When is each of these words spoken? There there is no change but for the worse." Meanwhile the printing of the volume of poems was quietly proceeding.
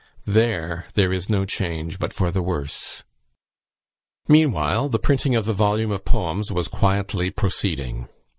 There 0.25 0.87
there 0.95 1.13
is 1.13 1.29
no 1.29 1.45
change 1.45 1.99
but 1.99 2.11
for 2.11 2.31
the 2.31 2.41
worse." 2.41 3.03
Meanwhile 4.27 4.89
the 4.89 4.97
printing 4.97 5.35
of 5.35 5.45
the 5.45 5.53
volume 5.53 5.91
of 5.91 6.05
poems 6.05 6.51
was 6.51 6.67
quietly 6.67 7.29
proceeding. 7.29 8.09